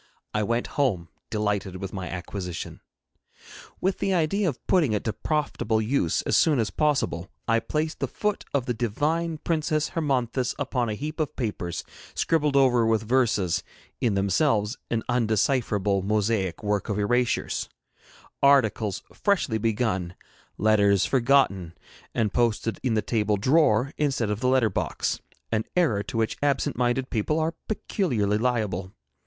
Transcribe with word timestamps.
I 0.33 0.41
went 0.41 0.65
home, 0.81 1.09
delighted 1.29 1.75
with 1.75 1.93
my 1.93 2.09
acquisition. 2.09 2.81
With 3.79 3.99
the 3.99 4.15
idea 4.15 4.49
of 4.49 4.65
putting 4.65 4.93
it 4.93 5.03
to 5.03 5.13
profitable 5.13 5.79
use 5.79 6.23
as 6.23 6.35
soon 6.35 6.57
as 6.57 6.71
possible, 6.71 7.29
I 7.47 7.59
placed 7.59 7.99
the 7.99 8.07
foot 8.07 8.43
of 8.51 8.65
the 8.65 8.73
divine 8.73 9.37
Princess 9.37 9.89
Hermonthis 9.89 10.55
upon 10.57 10.89
a 10.89 10.95
heap 10.95 11.19
of 11.19 11.35
papers 11.35 11.83
scribbled 12.15 12.55
over 12.55 12.83
with 12.83 13.03
verses, 13.07 13.61
in 13.99 14.15
themselves 14.15 14.75
an 14.89 15.03
undecipherable 15.07 16.01
mosaic 16.01 16.63
work 16.63 16.89
of 16.89 16.97
erasures; 16.97 17.69
articles 18.41 19.03
freshly 19.13 19.59
begun; 19.59 20.15
letters 20.57 21.05
forgotten, 21.05 21.73
and 22.15 22.33
posted 22.33 22.79
in 22.81 22.95
the 22.95 23.03
table 23.03 23.37
drawer 23.37 23.93
instead 23.99 24.31
of 24.31 24.39
the 24.39 24.49
letter 24.49 24.71
box, 24.71 25.19
an 25.51 25.63
error 25.75 26.01
to 26.01 26.17
which 26.17 26.37
absent 26.41 26.75
minded 26.75 27.11
people 27.11 27.39
are 27.39 27.53
peculiarly 27.67 28.39
liable. 28.39 28.91